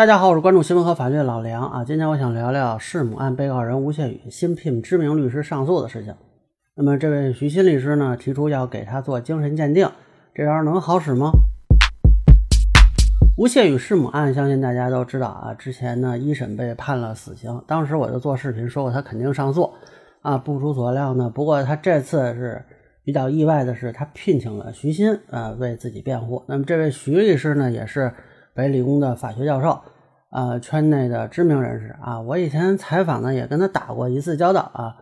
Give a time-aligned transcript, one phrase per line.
[0.00, 1.84] 大家好，我是关注新闻和法律的老梁啊。
[1.84, 6.14] 今天我想聊聊弑母案被告人吴谢宇新聘知名律师上诉的事情。
[6.74, 9.86] 那么这位徐新律师呢，提出要给他做精神鉴定，
[10.34, 11.30] 这招能好使吗？
[13.36, 15.52] 吴谢宇弑母案，相信大家都知道啊。
[15.52, 19.70] 之前呢，一审被判了死刑，当时我就做视频说过他肯定上诉
[20.22, 20.38] 啊。
[20.38, 22.64] 不出所料呢，不过他这次是
[23.04, 26.42] 比较意外的是，他聘请了徐新啊为自己辩护。
[26.46, 28.10] 那么这位徐律师呢，也是。
[28.52, 29.80] 北理工的法学教授，
[30.30, 34.94] 呃，圈内的知名人士啊，我以前采访呢也跟他打过一次交道啊，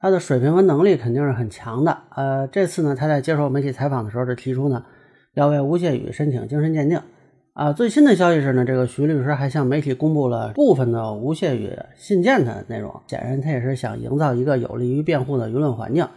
[0.00, 1.98] 他的水平和能力肯定是很强的。
[2.16, 4.82] 呃，这次呢，他在接受媒体采访的时候就提出呢，
[5.34, 6.98] 要为吴谢宇申请精神鉴定。
[7.52, 16.08] 啊，最新的消息是呢，这个徐律师还向媒体公布了部分的吴谢宇信件的内容，显然他也是想营造一个有利于辩护的舆论环境。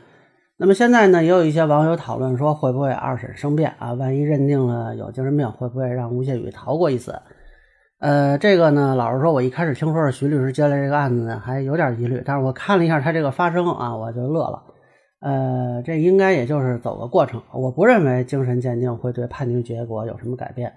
[0.56, 3.92] 那么现在呢，也有一些网友讨论说，会不会二审生辩啊？
[3.94, 7.14] 万一认定了有精神病，会不会让吴谢宇逃过一死？
[8.00, 12.22] 呃，这个呢，老实说，我一开始听说是徐律师接了这个案子呢，还有点疑虑。
[12.26, 14.64] 但是我看了一下他这个发声啊，我就乐了。
[15.22, 17.42] 呃，这应该也就是走个过程。
[17.54, 20.74] 我不认为精神鉴定会对判定结果有什么改变。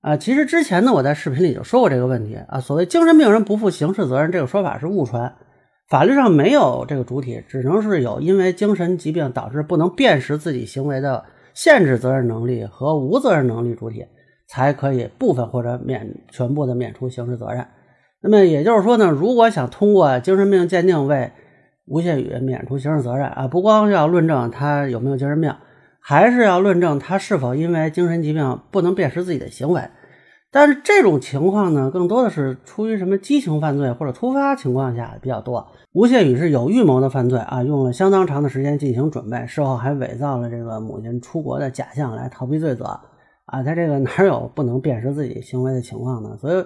[0.00, 2.60] 啊，其实之前呢，我在视频里就说过这个问题啊。
[2.60, 5.34] 所谓精神病人不负刑事责任这个说法是误传。
[5.88, 14.06] 法律上没有这个主体，只能是有因为精神疾病导致不能辨识自己行为的限制责任能力和无责任能力主体，
[14.46, 17.66] 才可以部分或者免全部的免除刑事责任。
[18.20, 21.30] 那么也就是说呢，如果想通过精神病鉴定为
[21.86, 25.54] 吴谢宇免除刑事责任啊，不光要论证他有没有精神病，
[26.00, 29.82] 还是要论证他是否因为精神疾病不能辨识自己的行为。
[30.50, 35.66] 但是这种情况呢，更多的是出于什么激情犯罪或者突发情况下比较多。
[35.92, 42.98] 吴谢宇是有预谋的犯罪啊，用了相当长的时间进行准备，事后还伪造了这个母亲出国的假象来逃避罪责
[43.46, 43.62] 啊。
[43.62, 46.36] 他这个哪有不能辨识自己行为的情况呢？
[46.38, 46.64] 所以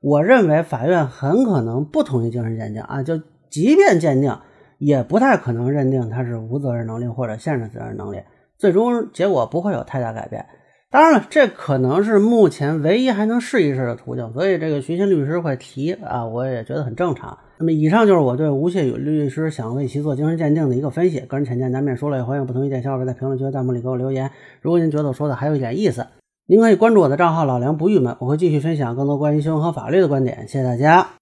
[0.00, 3.16] 我认为法院很可能不同意精神鉴定啊，就
[3.48, 4.36] 即便鉴定，
[4.78, 8.20] 也不太可能认定他是无责任能力或者限制责任能力，
[8.58, 10.44] 最终结果不会有太大改变。
[10.90, 17.38] 当然了，这可能是目前唯一还能试一试的途径，所以这个徐新律师会提啊，我也觉得很正常。
[17.58, 24.30] 那么以上就是我对吴谢宇律师想为其做精神鉴定的一个分析，个人浅见难免说了，也欢迎不同意见小伙伴在评论区、弹幕里给我留言。
[24.60, 26.06] 如果您觉得我说的还有一点意思，
[26.52, 30.46] 您可以关注我的账号老梁不郁闷，我会继续分享更多关于新闻和法律的观点。
[30.46, 31.12] 谢谢大家。